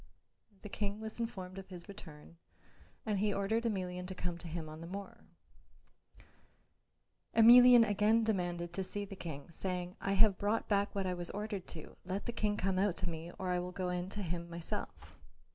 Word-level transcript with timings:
The 0.63 0.67
King 0.69 0.99
was 0.99 1.19
informed 1.19 1.59
of 1.59 1.67
his 1.69 1.87
return 1.87 2.37
and 3.05 3.19
he 3.19 3.31
ordered 3.31 3.65
Emelian 3.65 4.07
to 4.07 4.15
come 4.15 4.35
to 4.39 4.47
him 4.47 4.67
on 4.67 4.81
the 4.81 4.87
morrow. 4.87 5.25
Emelian 7.35 7.87
again 7.87 8.23
demanded 8.23 8.73
to 8.73 8.83
see 8.83 9.05
the 9.05 9.15
King, 9.15 9.51
saying, 9.51 9.95
"I 10.01 10.13
have 10.13 10.39
brought 10.39 10.67
back 10.67 10.95
what 10.95 11.05
I 11.05 11.13
was 11.13 11.29
ordered 11.29 11.67
to; 11.67 11.97
let 12.03 12.25
the 12.25 12.31
King 12.33 12.57
come 12.57 12.79
out 12.79 12.95
to 12.97 13.09
me, 13.11 13.31
or 13.37 13.49
I 13.49 13.59
will 13.59 13.71
go 13.71 13.89
in 13.89 14.09
to 14.09 14.23
him 14.23 14.49
myself." 14.49 15.19